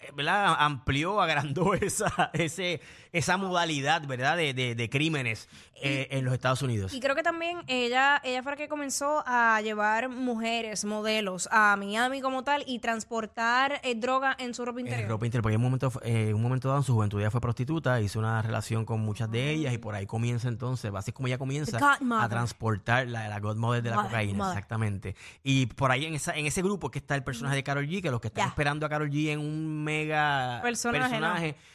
eh, 0.00 0.10
¿verdad? 0.14 0.54
amplió, 0.58 1.20
agrandó 1.22 1.72
esa, 1.74 2.30
ese, 2.34 2.80
esa 3.14 3.36
modalidad, 3.38 4.06
¿verdad? 4.06 4.36
De, 4.36 4.52
de- 4.52 4.74
de 4.74 4.90
crímenes 4.90 5.48
eh, 5.82 6.08
en 6.10 6.24
los 6.24 6.34
Estados 6.34 6.60
Unidos. 6.62 6.92
Y 6.94 7.00
creo 7.00 7.14
que 7.14 7.22
también 7.22 7.58
ella, 7.66 8.20
ella 8.24 8.42
fue 8.42 8.52
la 8.52 8.56
que 8.56 8.68
comenzó 8.68 9.22
a 9.26 9.60
llevar 9.62 10.08
mujeres, 10.08 10.84
modelos, 10.84 11.48
a 11.52 11.76
Miami 11.76 12.20
como 12.20 12.42
tal 12.44 12.64
y 12.66 12.78
transportar 12.80 13.80
eh, 13.84 13.94
droga 13.94 14.34
en 14.38 14.52
su 14.54 14.64
ropa 14.64 14.80
En 14.80 14.86
interior. 14.86 15.08
ropa 15.10 15.26
interior, 15.26 15.42
porque 15.42 15.54
en 15.54 15.60
un 15.60 15.64
momento, 15.64 15.92
eh, 16.02 16.28
en 16.30 16.34
un 16.34 16.42
momento 16.42 16.68
dado 16.68 16.80
en 16.80 16.84
su 16.84 16.94
juventud 16.94 17.20
ella 17.20 17.30
fue 17.30 17.40
prostituta, 17.40 18.00
hizo 18.00 18.18
una 18.18 18.42
relación 18.42 18.84
con 18.84 19.00
muchas 19.00 19.30
de 19.30 19.50
ellas 19.50 19.72
y 19.72 19.78
por 19.78 19.94
ahí 19.94 20.06
comienza 20.06 20.48
entonces, 20.48 20.90
así 20.94 21.12
como 21.12 21.28
ella 21.28 21.38
comienza 21.38 21.78
a 21.78 22.28
transportar 22.28 23.06
la, 23.08 23.28
la 23.28 23.40
godmother 23.40 23.82
de 23.82 23.90
la 23.90 24.02
cocaína, 24.02 24.48
exactamente. 24.48 25.14
Y 25.42 25.66
por 25.66 25.90
ahí 25.92 26.04
en, 26.06 26.14
esa, 26.14 26.34
en 26.34 26.46
ese 26.46 26.62
grupo 26.62 26.90
que 26.90 26.98
está 26.98 27.14
el 27.14 27.22
personaje 27.22 27.56
de 27.56 27.62
Carol 27.62 27.86
G, 27.86 28.02
que 28.02 28.10
los 28.10 28.20
que 28.20 28.28
están 28.28 28.48
esperando 28.48 28.86
a 28.86 28.88
Carol 28.88 29.10
G 29.10 29.28
en 29.30 29.38
un 29.38 29.84
mega 29.84 30.60
Personaje, 30.62 31.00
personaje, 31.00 31.52
no, 31.52 31.74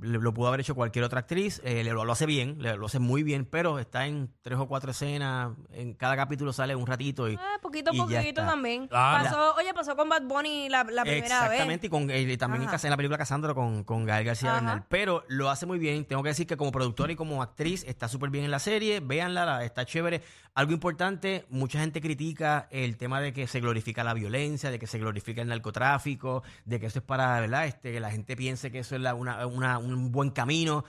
le- 0.00 0.18
lo 0.18 0.32
pudo 0.32 0.48
haber 0.48 0.60
hecho 0.60 0.74
cualquier 0.74 1.04
otra 1.04 1.20
actriz, 1.20 1.60
eh, 1.64 1.82
le- 1.82 1.92
lo, 1.92 2.04
lo 2.04 2.12
hace 2.12 2.26
bien, 2.26 2.56
le- 2.60 2.76
lo 2.76 2.86
hace 2.86 3.00
muy 3.00 3.22
bien, 3.24 3.44
pero 3.44 3.78
está 3.80 4.06
en 4.06 4.30
tres 4.42 4.58
o 4.58 4.68
cuatro 4.68 4.92
escenas, 4.92 5.52
en 5.72 5.94
cada 5.94 6.14
capítulo 6.16 6.52
sale 6.52 6.76
un 6.76 6.86
ratito 6.86 7.28
y... 7.28 7.34
Ah, 7.34 7.58
poquito 7.60 7.90
a 7.90 7.94
poquito 7.94 8.42
también. 8.42 8.86
Claro. 8.86 9.24
Pasó, 9.24 9.54
oye, 9.56 9.74
pasó 9.74 9.96
con 9.96 10.08
Bad 10.08 10.22
Bunny 10.22 10.68
la, 10.68 10.84
la 10.84 11.02
primera 11.02 11.26
Exactamente, 11.46 11.88
y, 11.88 11.90
con, 11.90 12.08
eh, 12.10 12.20
y 12.22 12.36
también 12.36 12.62
en, 12.62 12.68
Ajá. 12.68 12.78
En 12.82 12.90
la 12.90 12.96
película 12.96 13.18
Cassandra 13.18 13.52
con, 13.54 13.84
con 13.84 14.04
Gael 14.04 14.24
García 14.24 14.50
Ajá. 14.50 14.60
Bernal. 14.60 14.84
Pero 14.88 15.24
lo 15.28 15.50
hace 15.50 15.66
muy 15.66 15.78
bien. 15.78 16.04
Tengo 16.04 16.22
que 16.22 16.28
decir 16.30 16.46
que 16.46 16.56
como 16.56 16.70
productora 16.72 17.12
y 17.12 17.16
como 17.16 17.42
actriz 17.42 17.84
está 17.86 18.08
súper 18.08 18.30
bien 18.30 18.44
en 18.44 18.50
la 18.50 18.58
serie. 18.58 19.00
Véanla, 19.00 19.44
la- 19.44 19.64
está 19.64 19.84
chévere. 19.84 20.22
Algo 20.54 20.72
importante, 20.72 21.46
mucha 21.48 21.80
gente 21.80 22.00
critica 22.02 22.68
el 22.70 22.96
tema 22.98 23.20
de 23.20 23.32
que 23.32 23.46
se 23.46 23.60
glorifica 23.60 24.04
la 24.04 24.12
violencia, 24.14 24.70
de 24.70 24.78
que 24.78 24.86
se 24.86 24.98
glorifica 24.98 25.40
el 25.42 25.48
narcotráfico, 25.48 26.42
de 26.66 26.78
que 26.78 26.86
eso 26.86 26.98
es 26.98 27.04
para, 27.04 27.40
¿verdad? 27.40 27.66
Este, 27.66 27.90
que 27.92 28.00
la 28.00 28.10
gente 28.10 28.36
piense 28.36 28.70
que 28.70 28.80
eso 28.80 28.94
es 28.96 29.00
la- 29.00 29.14
una- 29.14 29.31
una- 29.46 29.78
un 29.78 30.10
buen 30.12 30.30
camino. 30.30 30.84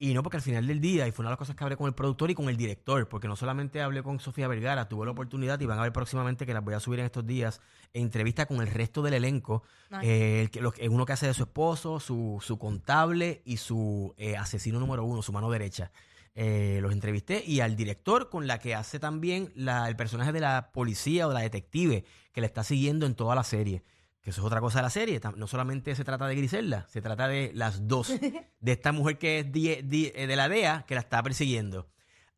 Y 0.00 0.14
no, 0.14 0.22
porque 0.22 0.36
al 0.36 0.42
final 0.44 0.64
del 0.64 0.80
día, 0.80 1.08
y 1.08 1.10
fue 1.10 1.24
una 1.24 1.30
de 1.30 1.32
las 1.32 1.38
cosas 1.38 1.56
que 1.56 1.64
hablé 1.64 1.76
con 1.76 1.88
el 1.88 1.92
productor 1.92 2.30
y 2.30 2.34
con 2.36 2.48
el 2.48 2.56
director, 2.56 3.08
porque 3.08 3.26
no 3.26 3.34
solamente 3.34 3.82
hablé 3.82 4.04
con 4.04 4.20
Sofía 4.20 4.46
Vergara, 4.46 4.88
tuve 4.88 5.04
la 5.04 5.10
oportunidad 5.10 5.58
y 5.60 5.66
van 5.66 5.76
a 5.80 5.82
ver 5.82 5.92
próximamente 5.92 6.46
que 6.46 6.54
las 6.54 6.62
voy 6.64 6.74
a 6.74 6.78
subir 6.80 7.00
en 7.00 7.06
estos 7.06 7.26
días, 7.26 7.60
entrevista 7.92 8.46
con 8.46 8.60
el 8.60 8.68
resto 8.68 9.02
del 9.02 9.14
elenco, 9.14 9.64
eh, 10.04 10.42
el 10.42 10.50
que, 10.52 10.60
lo 10.60 10.70
que- 10.70 10.88
uno 10.88 11.04
que 11.04 11.14
hace 11.14 11.26
de 11.26 11.34
su 11.34 11.42
esposo, 11.42 11.98
su, 11.98 12.38
su 12.40 12.58
contable 12.60 13.42
y 13.44 13.56
su 13.56 14.14
eh, 14.18 14.36
asesino 14.36 14.78
número 14.78 15.02
uno, 15.04 15.20
su 15.20 15.32
mano 15.32 15.50
derecha. 15.50 15.90
Eh, 16.36 16.78
los 16.80 16.92
entrevisté 16.92 17.42
y 17.44 17.58
al 17.58 17.74
director 17.74 18.30
con 18.30 18.46
la 18.46 18.60
que 18.60 18.76
hace 18.76 19.00
también 19.00 19.50
la- 19.56 19.88
el 19.88 19.96
personaje 19.96 20.30
de 20.30 20.38
la 20.38 20.70
policía 20.72 21.26
o 21.26 21.32
la 21.32 21.40
detective 21.40 22.04
que 22.30 22.40
le 22.40 22.46
está 22.46 22.62
siguiendo 22.62 23.04
en 23.06 23.16
toda 23.16 23.34
la 23.34 23.42
serie. 23.42 23.82
Que 24.22 24.30
eso 24.30 24.40
es 24.40 24.46
otra 24.46 24.60
cosa 24.60 24.78
de 24.80 24.82
la 24.82 24.90
serie. 24.90 25.20
No 25.36 25.46
solamente 25.46 25.94
se 25.94 26.04
trata 26.04 26.26
de 26.26 26.34
Griselda, 26.34 26.86
se 26.88 27.00
trata 27.00 27.28
de 27.28 27.50
las 27.54 27.86
dos. 27.86 28.08
De 28.60 28.72
esta 28.72 28.92
mujer 28.92 29.18
que 29.18 29.38
es 29.40 29.52
die- 29.52 29.82
die- 29.84 30.12
eh, 30.14 30.26
de 30.26 30.36
la 30.36 30.48
DEA 30.48 30.84
que 30.86 30.94
la 30.94 31.00
está 31.00 31.22
persiguiendo. 31.22 31.88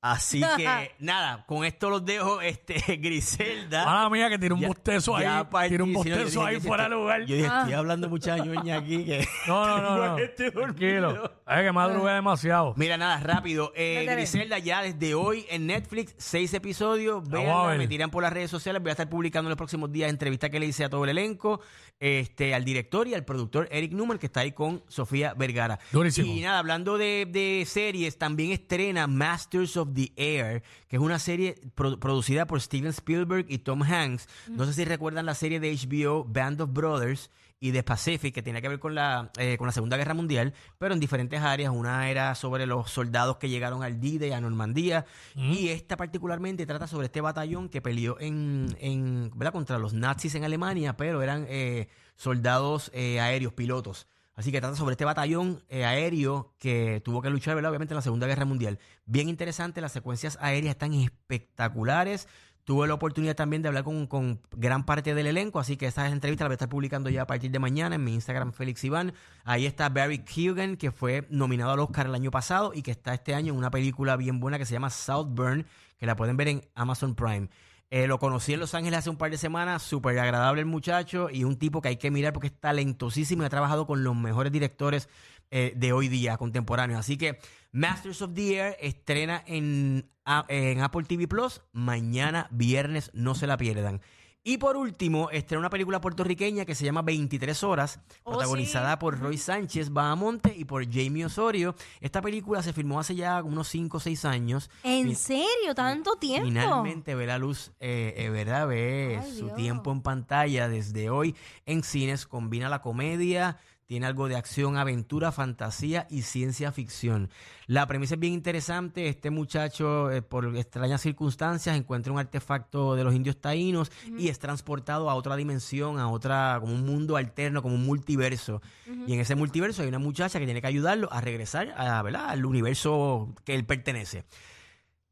Así 0.03 0.41
que, 0.57 0.93
nada, 0.99 1.45
con 1.47 1.65
esto 1.65 1.91
los 1.91 2.05
dejo, 2.05 2.41
este, 2.41 2.75
Griselda. 2.97 3.85
Mala 3.85 4.09
mía 4.09 4.31
que 4.31 4.39
tiene 4.39 4.55
un 4.55 4.61
Ya- 4.63 4.69
bostezo 4.69 5.15
ahí. 5.17 5.25
ya 5.25 5.49
partí, 5.51 5.69
Tiene 5.69 5.85
un 5.85 5.91
si 5.91 5.95
no, 5.97 6.05
yo 6.05 6.11
bostezo 6.23 6.41
dije 6.41 6.55
ahí 6.55 6.61
fuera 6.61 6.85
de 6.85 6.89
estoy- 6.89 7.01
lugar. 7.03 7.21
Yo 7.27 7.37
dije, 7.37 7.49
Ah. 7.51 7.59
estoy 7.61 7.73
hablando 7.75 8.09
mucha 8.09 8.39
ñoña 8.39 8.77
aquí 8.79 9.05
que... 9.05 9.27
No, 9.47 9.67
no, 9.67 9.81
no, 9.83 9.97
no. 10.07 10.19
Este 10.19 10.51
Tranquilo. 10.51 11.33
Es 11.47 11.61
que 11.63 11.73
madrugué 11.73 12.13
demasiado. 12.13 12.75
Mira, 12.77 12.97
nada, 12.97 13.19
rápido. 13.21 13.73
Eh, 13.77 13.97
Métele. 14.01 14.17
Griselda 14.17 14.59
ya 14.59 14.83
desde 14.83 15.15
hoy 15.15 15.45
en 15.51 15.67
Netflix, 15.67 16.15
seis 16.17 16.55
episodios. 16.55 17.29
Voy 17.29 17.41
a 17.43 17.45
Vean, 17.45 17.67
ver. 17.69 17.79
me 17.79 17.89
tiran 17.89 18.11
por 18.11 18.23
las 18.23 18.33
redes 18.33 18.51
sociales. 18.51 18.81
Voy 18.81 18.91
a 18.91 18.93
estar 18.93 19.09
publicando 19.09 19.49
en 19.49 19.51
los 19.51 19.57
próximos 19.59 19.91
días 19.93 20.09
entrevistas 20.11 20.49
que 20.51 20.61
le 20.61 20.67
hice 20.67 20.85
a 20.85 20.89
todo 20.89 21.05
el 21.05 21.11
elenco, 21.11 21.61
este, 21.99 22.55
al 22.55 22.65
director 22.65 23.07
y 23.09 23.15
al 23.15 23.25
productor 23.25 23.69
Eric 23.71 23.93
Newman, 23.93 24.19
que 24.19 24.27
está 24.27 24.41
ahí 24.41 24.53
con 24.53 24.83
Sofía 24.89 25.35
Vergara. 25.35 25.79
Durísimo. 25.93 26.33
Y 26.33 26.41
nada, 26.41 26.59
hablando 26.61 26.97
de, 26.97 27.27
de 27.29 27.65
series, 27.67 28.17
también 28.17 28.53
estrena 28.53 29.07
Masters 29.07 29.77
of 29.77 29.89
the 29.95 30.13
Air, 30.17 30.63
que 30.89 30.97
es 30.97 31.03
una 31.03 31.19
serie 31.19 31.57
pro- 31.75 31.99
producida 31.99 32.47
por 32.47 32.61
Steven 32.61 32.91
Spielberg 32.91 33.47
y 33.49 33.59
Tom 33.59 33.83
Hanks. 33.83 34.29
No 34.49 34.65
sé 34.67 34.73
si 34.73 34.85
recuerdan 34.85 35.27
la 35.27 35.35
serie 35.35 35.61
de 35.61 35.73
HBO 35.75 36.25
Band 36.25 36.61
of 36.61 36.71
Brothers 36.73 37.31
y 37.63 37.73
de 37.73 37.83
Pacific, 37.83 38.35
que 38.35 38.41
tenía 38.43 38.63
que 38.63 38.69
ver 38.71 38.79
con 38.79 38.95
la, 38.95 39.31
eh, 39.37 39.59
con 39.59 39.67
la 39.67 39.73
Segunda 39.73 39.99
Guerra 39.99 40.15
Mundial, 40.15 40.55
pero 40.79 40.95
en 40.95 41.01
diferentes 41.01 41.43
áreas. 41.43 41.71
Una 41.75 42.09
era 42.11 42.35
sobre 42.35 42.65
los 42.65 42.91
soldados 42.91 43.37
que 43.37 43.51
llegaron 43.51 43.83
al 43.83 44.01
D-Day, 44.01 44.33
a 44.33 44.41
Normandía, 44.41 45.05
y 45.35 45.69
esta 45.69 45.99
particularmente 45.99 46.65
trata 46.65 46.87
sobre 46.87 47.07
este 47.07 47.21
batallón 47.21 47.69
que 47.69 47.83
peleó 47.83 48.19
en, 48.19 48.75
en 48.81 49.31
¿verdad? 49.35 49.53
contra 49.53 49.79
los 49.79 49.93
nazis 49.93 50.35
en 50.37 50.45
Alemania, 50.45 50.97
pero 50.97 51.21
eran 51.23 51.45
eh, 51.51 51.89
soldados 52.17 52.91
eh, 52.95 53.21
aéreos, 53.21 53.53
pilotos. 53.53 54.07
Así 54.35 54.53
que 54.53 54.61
trata 54.61 54.77
sobre 54.77 54.93
este 54.93 55.05
batallón 55.05 55.63
eh, 55.69 55.85
aéreo 55.85 56.55
que 56.59 57.03
tuvo 57.05 57.21
que 57.21 57.31
luchar, 57.31 57.55
¿verdad? 57.55 57.71
obviamente, 57.71 57.93
en 57.93 57.97
la 57.97 58.03
Segunda 58.03 58.27
Guerra 58.27 58.45
Mundial. 58.45 58.79
Bien 59.05 59.29
interesante, 59.29 59.81
las 59.81 59.93
secuencias 59.93 60.39
aéreas 60.41 60.73
están 60.73 60.95
espectaculares. 60.95 62.27
Tuve 62.65 62.87
la 62.87 62.95
oportunidad 62.95 63.35
también 63.35 63.63
de 63.63 63.69
hablar 63.69 63.85
con, 63.85 64.07
con 64.07 64.41
gran 64.53 64.87
parte 64.87 65.15
del 65.15 65.27
elenco, 65.27 65.59
así 65.59 65.77
que 65.77 65.87
esas 65.87 66.13
entrevistas 66.13 66.45
las 66.45 66.51
voy 66.51 66.53
a 66.53 66.57
estar 66.57 66.69
publicando 66.69 67.11
ya 67.11 67.23
a 67.23 67.27
partir 67.27 67.51
de 67.51 67.59
mañana 67.59 67.97
en 67.97 68.05
mi 68.05 68.15
Instagram, 68.15 68.53
Félix 68.53 68.85
Iván. 68.85 69.13
Ahí 69.45 69.67
está 69.67 69.89
Barry 69.89 70.21
Keoghan, 70.21 70.77
que 70.77 70.91
fue 70.91 71.27
nominado 71.31 71.73
al 71.73 71.81
Oscar 71.81 72.07
el 72.07 72.15
año 72.15 72.31
pasado 72.31 72.73
y 72.75 72.83
que 72.83 72.93
está 72.93 73.13
este 73.15 73.35
año 73.35 73.53
en 73.53 73.59
una 73.59 73.71
película 73.71 74.17
bien 74.17 74.41
buena 74.41 74.59
que 74.59 74.67
se 74.67 74.75
llama 74.75 74.91
Southburn, 74.91 75.67
que 75.99 76.07
la 76.07 76.17
pueden 76.17 76.37
ver 76.37 76.49
en 76.49 76.63
Amazon 76.75 77.15
Prime. 77.15 77.49
Eh, 77.93 78.07
lo 78.07 78.21
conocí 78.21 78.53
en 78.53 78.61
Los 78.61 78.75
Ángeles 78.75 79.01
hace 79.01 79.11
un 79.11 79.17
par 79.17 79.33
de 79.33 79.37
semanas, 79.39 79.83
súper 79.83 80.17
agradable 80.21 80.61
el 80.61 80.67
muchacho 80.67 81.29
y 81.29 81.43
un 81.43 81.57
tipo 81.59 81.81
que 81.83 81.89
hay 81.89 81.97
que 81.97 82.13
mirar 82.13 82.33
porque 82.33 82.47
es 82.47 82.61
talentosísimo 82.61 83.43
y 83.43 83.47
ha 83.47 83.51
trabajado 83.51 83.85
con 83.87 84.05
los 84.05 84.15
mejores 84.15 84.53
directores 84.53 85.09
eh, 85.51 85.73
de 85.75 85.93
hoy 85.93 86.07
día, 86.07 86.37
contemporáneos. 86.37 87.01
Así 87.01 87.17
que 87.17 87.41
Masters 87.73 88.23
of 88.23 88.33
the 88.35 88.57
Air 88.57 88.77
estrena 88.81 89.43
en, 89.45 90.09
a- 90.25 90.45
en 90.49 90.81
Apple 90.83 91.03
TV 91.03 91.27
Plus 91.27 91.63
mañana 91.73 92.47
viernes, 92.53 93.11
no 93.13 93.35
se 93.35 93.49
la 93.49 93.57
pierdan. 93.57 94.01
Y 94.43 94.57
por 94.57 94.77
último, 94.79 95.29
estrena 95.31 95.59
una 95.61 95.69
película 95.71 96.01
puertorriqueña 96.01 96.65
que 96.65 96.75
se 96.75 96.87
llama 96.87 97.03
23 97.03 97.63
horas, 97.63 98.01
Oh, 98.25 98.31
protagonizada 98.33 98.93
sí. 98.93 98.97
por 98.99 99.19
Roy 99.19 99.37
Sánchez 99.37 99.91
Bahamonte 99.93 100.55
y 100.57 100.65
por 100.65 100.83
Jamie 100.91 101.27
Osorio. 101.27 101.75
Esta 102.01 102.23
película 102.23 102.63
se 102.63 102.73
filmó 102.73 102.99
hace 102.99 103.15
ya 103.15 103.43
unos 103.43 103.69
5 103.69 103.99
o 103.99 104.01
6 104.01 104.25
años. 104.25 104.71
¿En 104.83 105.15
serio? 105.15 105.75
¿Tanto 105.75 106.17
tiempo? 106.17 106.49
Finalmente 106.49 107.15
ve 107.15 107.27
la 107.27 107.37
luz, 107.37 107.73
eh, 107.81 108.15
eh, 108.17 108.31
¿verdad? 108.31 108.67
Ve 108.67 109.21
Ay, 109.23 109.31
su 109.31 109.45
Dios. 109.47 109.57
tiempo 109.57 109.93
en 109.93 110.01
pantalla 110.01 110.69
desde 110.71 111.11
hoy 111.11 111.37
en 111.67 111.83
cines. 111.83 112.27
Combina 112.27 112.71
la 112.71 112.81
comedia, 112.81 113.59
tiene 113.91 114.07
algo 114.07 114.29
de 114.29 114.37
acción, 114.37 114.77
aventura, 114.77 115.33
fantasía 115.33 116.07
y 116.09 116.23
ciencia 116.23 116.71
ficción. 116.71 117.29
La 117.67 117.89
premisa 117.89 118.15
es 118.15 118.21
bien 118.21 118.35
interesante. 118.35 119.09
Este 119.09 119.31
muchacho, 119.31 120.13
eh, 120.13 120.23
por 120.23 120.57
extrañas 120.57 121.01
circunstancias, 121.01 121.77
encuentra 121.77 122.13
un 122.13 122.21
artefacto 122.21 122.95
de 122.95 123.03
los 123.03 123.13
indios 123.17 123.41
taínos 123.41 123.91
y 124.17 124.29
es 124.29 124.39
transportado 124.39 125.11
a 125.11 125.17
otra 125.17 125.35
dimensión, 125.35 125.99
a 125.99 126.07
otra, 126.07 126.59
como 126.61 126.73
un 126.73 126.87
mundo 126.87 127.17
alterno, 127.17 127.63
como 127.63 127.75
un 127.75 127.85
multiverso. 127.85 128.63
Y 129.09 129.13
en 129.13 129.19
ese 129.19 129.35
multiverso 129.35 129.83
hay 129.83 129.89
una 129.89 129.99
muchacha 129.99 130.39
que 130.39 130.45
tiene 130.45 130.61
que 130.61 130.69
ayudarlo 130.69 131.13
a 131.13 131.21
regresar 131.21 131.75
a, 131.77 132.01
¿verdad? 132.03 132.27
al 132.29 132.47
universo 132.47 133.35
que 133.45 133.57
él 133.57 133.65
pertenece. 133.65 134.25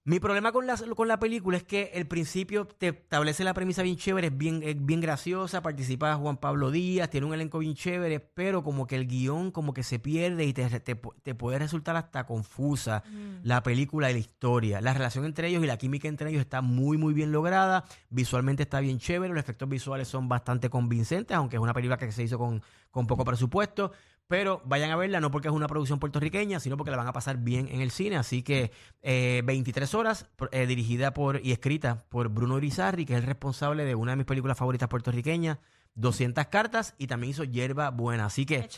Mi 0.09 0.21
problema 0.21 0.53
con 0.53 0.67
la, 0.67 0.75
con 0.97 1.07
la 1.07 1.19
película 1.19 1.59
es 1.59 1.65
que 1.65 1.91
el 1.93 2.07
principio 2.07 2.67
te 2.67 2.89
establece 2.89 3.45
la 3.45 3.53
premisa 3.53 3.83
bien 3.83 3.99
chévere, 3.99 4.29
es 4.29 4.39
bien, 4.39 4.63
es 4.65 4.83
bien 4.83 5.03
graciosa, 5.03 5.61
participa 5.61 6.15
Juan 6.15 6.39
Pablo 6.39 6.71
Díaz, 6.71 7.11
tiene 7.11 7.27
un 7.27 7.35
elenco 7.35 7.59
bien 7.59 7.75
chévere, 7.75 8.19
pero 8.19 8.65
como 8.65 8.87
que 8.87 8.97
el 8.97 9.07
guion 9.07 9.51
como 9.51 9.75
que 9.75 9.83
se 9.83 9.99
pierde 9.99 10.47
y 10.47 10.55
te, 10.55 10.67
te, 10.81 10.95
te 10.95 11.35
puede 11.35 11.59
resultar 11.59 11.95
hasta 11.97 12.25
confusa 12.25 13.03
la 13.43 13.63
película 13.63 14.11
y 14.11 14.15
la 14.15 14.19
historia. 14.19 14.81
La 14.81 14.95
relación 14.95 15.27
entre 15.27 15.49
ellos 15.49 15.63
y 15.63 15.67
la 15.67 15.77
química 15.77 16.09
entre 16.09 16.31
ellos 16.31 16.41
está 16.41 16.63
muy, 16.63 16.97
muy 16.97 17.13
bien 17.13 17.31
lograda, 17.31 17.85
visualmente 18.09 18.63
está 18.63 18.81
bien 18.81 18.99
chévere, 18.99 19.35
los 19.35 19.45
efectos 19.45 19.69
visuales 19.69 20.09
son 20.09 20.27
bastante 20.27 20.71
convincentes, 20.71 21.37
aunque 21.37 21.57
es 21.57 21.63
una 21.63 21.75
película 21.75 21.99
que 21.99 22.11
se 22.13 22.23
hizo 22.23 22.39
con, 22.39 22.63
con 22.91 23.07
poco 23.07 23.27
presupuesto. 23.27 23.93
Pero 24.29 24.61
vayan 24.67 24.91
a 24.91 24.97
verla, 24.97 25.21
no 25.21 25.31
porque 25.31 25.49
es 25.49 25.55
una 25.55 25.69
producción 25.69 25.99
puertorriqueña, 25.99 26.61
sino 26.61 26.77
porque 26.77 26.91
la 26.91 26.99
van 26.99 27.07
a 27.07 27.15
pasar 27.15 27.39
bien 27.39 27.67
en 27.73 27.81
el 27.81 27.91
cine. 27.91 28.17
Así 28.17 28.43
que 28.43 28.71
eh, 29.01 29.41
23 29.47 29.95
horas, 29.95 30.27
eh, 30.53 30.67
dirigida 30.67 31.15
por 31.15 31.41
y 31.43 31.53
escrita 31.53 32.05
por 32.11 32.29
Bruno 32.29 32.59
Irizarry, 32.59 33.07
que 33.07 33.15
es 33.15 33.21
el 33.21 33.27
responsable 33.27 33.87
de 33.87 33.95
una 33.95 34.13
de 34.13 34.17
mis 34.17 34.27
películas 34.27 34.59
favoritas 34.59 34.87
puertorriqueñas, 34.91 35.59
200 35.95 36.47
cartas, 36.47 36.95
y 36.99 37.07
también 37.07 37.31
hizo 37.31 37.43
Hierba 37.43 37.91
Buena. 37.91 38.27
Así 38.27 38.45
que 38.45 38.69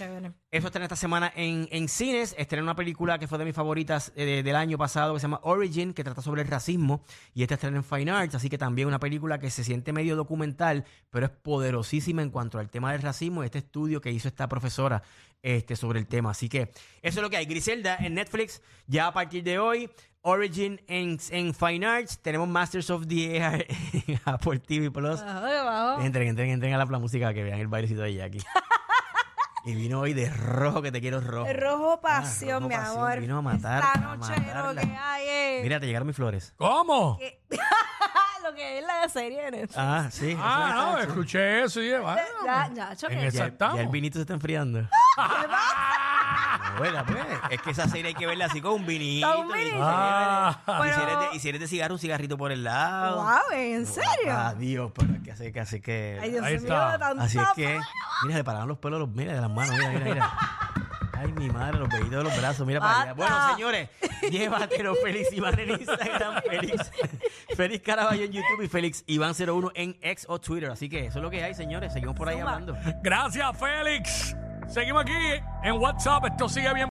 eso 0.51 0.67
estrena 0.67 0.85
esta 0.85 0.97
semana 0.97 1.33
en, 1.35 1.69
en 1.73 1.89
cines. 1.89 2.35
Estrena 2.39 2.63
una 2.63 2.77
película 2.77 3.19
que 3.19 3.27
fue 3.27 3.37
de 3.37 3.45
mis 3.45 3.55
favoritas 3.55 4.13
eh, 4.15 4.43
del 4.43 4.57
año 4.57 4.79
pasado 4.79 5.15
que 5.15 5.21
se 5.21 5.25
llama 5.25 5.41
Origin, 5.43 5.93
que 5.93 6.05
trata 6.05 6.23
sobre 6.23 6.43
el 6.43 6.49
racismo. 6.49 7.03
Y 7.35 7.43
esta 7.43 7.55
estrena 7.55 7.77
en 7.77 7.85
Fine 7.85 8.11
Arts. 8.13 8.37
Así 8.37 8.49
que 8.49 8.57
también 8.57 8.87
una 8.89 9.01
película 9.01 9.39
que 9.41 9.51
se 9.51 9.65
siente 9.65 9.93
medio 9.93 10.15
documental, 10.17 10.85
pero 11.11 11.27
es 11.27 11.33
poderosísima 11.33 12.23
en 12.23 12.31
cuanto 12.31 12.59
al 12.59 12.71
tema 12.71 12.93
del 12.93 13.03
racismo. 13.03 13.43
Este 13.43 13.59
estudio 13.59 14.01
que 14.01 14.13
hizo 14.13 14.29
esta 14.29 14.49
profesora 14.49 15.03
este, 15.43 15.77
sobre 15.77 15.99
el 15.99 16.07
tema. 16.07 16.31
Así 16.31 16.49
que 16.49 16.71
eso 17.03 17.19
es 17.21 17.23
lo 17.23 17.31
que 17.31 17.37
hay. 17.37 17.47
Griselda 17.47 17.97
en 18.01 18.15
Netflix 18.15 18.63
ya 18.87 19.07
a 19.09 19.13
partir 19.13 19.43
de 19.45 19.59
hoy. 19.59 19.91
Origin 20.23 20.79
en, 20.87 21.19
en 21.31 21.55
Fine 21.55 21.87
Arts. 21.87 22.19
Tenemos 22.21 22.47
Masters 22.47 22.91
of 22.91 23.07
the 23.07 23.37
Air 23.39 23.67
en 24.07 24.21
Apple 24.27 24.59
TV 24.59 24.91
Plus. 24.91 25.21
Entren, 26.03 26.29
entren, 26.29 26.51
entren 26.51 26.75
a 26.75 26.79
la 26.85 26.99
música 26.99 27.33
que 27.33 27.43
vean 27.43 27.59
el 27.59 27.69
bailecito 27.69 28.03
de 28.03 28.15
Jackie. 28.15 28.43
y 29.65 29.75
vino 29.75 30.01
hoy 30.01 30.13
de 30.13 30.29
rojo, 30.31 30.83
que 30.83 30.93
te 30.93 31.01
quiero 31.01 31.21
rojo. 31.23 31.51
Rojo 31.53 32.01
pasión, 32.03 32.51
Ah, 32.51 32.59
rojo 32.59 32.69
mi 32.69 32.75
pasión, 32.75 32.99
amor. 32.99 33.21
vino 33.21 33.39
a 33.39 33.43
matar, 33.43 33.83
Esta 33.83 33.93
a 33.93 34.17
noche 34.17 34.33
lo 34.37 34.47
matarla. 34.47 34.83
que 34.83 34.97
hay 34.97 35.29
es... 35.57 35.63
Mira, 35.63 35.81
te 35.81 35.87
llegaron 35.87 36.07
mis 36.07 36.17
flores. 36.17 36.53
¿Cómo? 36.57 37.19
lo 37.19 37.59
que 38.61 38.79
es 38.79 38.85
la 38.87 39.09
serie 39.09 39.47
en 39.47 39.51
Netflix. 39.53 39.75
Ah, 39.79 40.09
sí. 40.11 40.31
eso 40.33 40.41
Ah, 40.43 40.73
no, 40.75 40.99
escuché 40.99 41.63
eso 41.63 41.81
y 41.81 41.85
dije, 41.85 41.99
bueno, 41.99 42.21
Ya, 42.45 42.71
ya, 42.75 42.97
choque. 42.97 43.15
en 43.15 43.21
esa 43.25 43.39
ya, 43.39 43.47
estamos. 43.47 43.77
ya 43.77 43.83
el 43.83 43.89
vinito 43.89 44.15
se 44.19 44.21
está 44.23 44.35
enfriando. 44.35 44.87
Bueno, 46.79 47.05
pues, 47.07 47.19
es 47.51 47.61
que 47.63 47.71
esa 47.71 47.89
serie 47.89 48.09
hay 48.09 48.15
que 48.15 48.27
verla 48.27 48.47
así 48.47 48.61
con 48.63 48.73
un 48.73 48.87
vinito. 48.87 49.31
Con 49.35 49.47
un 49.49 49.57
y 49.59 49.65
vinito. 49.65 49.79
Ah. 49.83 50.59
y, 50.87 50.93
si 50.95 51.01
eres 51.03 51.19
de, 51.19 51.37
y 51.37 51.41
si 51.41 51.49
eres 51.49 51.61
de 51.61 51.67
cigarro, 51.69 51.95
un 51.95 51.99
cigarrito 51.99 52.39
por 52.39 52.53
el 52.53 52.65
lado. 52.65 53.17
Wow, 53.23 53.59
¿en 53.59 53.85
serio? 53.87 54.33
Adiós, 54.33 54.91
pero 54.95 55.13
es 55.15 55.21
que 55.23 55.33
hace 55.33 55.53
que 55.53 55.61
hace 55.61 55.81
que. 55.83 56.19
Ay, 56.23 56.31
Dios 56.31 56.45
Ahí 56.45 56.55
mío, 56.59 56.63
está. 56.63 56.95
Así 57.19 57.39
es 57.39 57.49
que, 57.55 57.79
mira, 58.25 58.39
le 58.39 58.45
pararon 58.45 58.69
los 58.69 58.79
pelos, 58.79 58.99
los- 59.01 59.11
mira, 59.11 59.35
de 59.35 59.41
las 59.43 59.51
manos, 59.51 59.77
mira, 59.77 59.91
mira, 59.91 60.05
mira. 60.05 60.31
Ay, 61.13 61.33
mi 61.33 61.51
madre, 61.51 61.79
los 61.79 61.89
vellitos 61.91 62.17
de 62.17 62.23
los 62.25 62.37
brazos, 62.39 62.67
mira 62.67 62.81
para 62.81 63.03
allá. 63.03 63.13
Basta. 63.15 63.35
Bueno, 63.37 63.55
señores, 63.55 63.91
llévatelo, 64.31 64.95
Félix 64.95 65.33
Iván 65.35 65.59
en 65.59 65.71
Instagram, 65.71 66.43
Félix, 66.49 66.91
Félix 67.57 67.85
Caraballo 67.85 68.25
en 68.25 68.33
YouTube 68.33 68.63
y 68.63 68.69
Félix 68.69 69.05
Iván01 69.07 69.73
en 69.75 69.97
X 70.01 70.27
o 70.29 70.39
Twitter. 70.41 70.71
Así 70.71 70.89
que 70.89 71.07
eso 71.07 71.19
es 71.19 71.23
lo 71.23 71.31
que 71.31 71.43
hay, 71.43 71.55
señores. 71.55 71.93
Seguimos 71.93 72.17
por 72.17 72.29
ahí 72.29 72.37
Zumba. 72.37 72.55
hablando. 72.55 72.77
Gracias, 73.03 73.59
Félix. 73.59 74.37
Seguimos 74.69 75.03
aquí 75.03 75.13
en 75.65 75.73
WhatsApp. 75.79 76.27
Esto 76.27 76.49
sigue 76.49 76.73
bien. 76.73 76.89